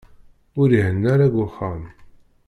Ur 0.59 0.69
ihenna 0.77 1.07
ara 1.13 1.27
deg 1.31 1.35
uxxam. 1.45 1.81